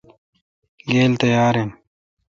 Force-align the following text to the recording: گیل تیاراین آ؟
گیل 0.89 1.13
تیاراین 1.21 1.69
آ؟ 1.75 1.77